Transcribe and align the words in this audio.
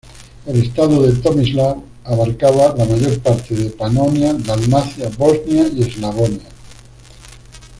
El 0.47 0.63
estado 0.63 1.03
de 1.03 1.11
Tomislav 1.21 1.77
abarcaba 2.05 2.73
la 2.75 2.85
mayor 2.85 3.19
parte 3.19 3.53
de 3.53 3.69
Panonia, 3.69 4.33
Dalmacia, 4.33 5.09
Bosnia 5.15 5.67
y 5.67 5.83
Eslavonia. 5.83 6.41